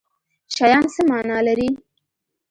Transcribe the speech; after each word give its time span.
شیان 0.55 0.85
څه 0.93 1.01
معنی 1.09 1.39
لري 1.47 1.69